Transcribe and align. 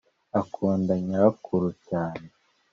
akunda 0.41 0.93
nyirakuru 1.05 1.67
cyane 1.87 2.25